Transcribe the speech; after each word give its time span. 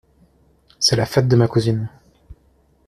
C’est 0.79 0.95
la 0.95 1.05
fête 1.05 1.27
de 1.27 1.35
ma 1.35 1.47
cousine. 1.47 1.87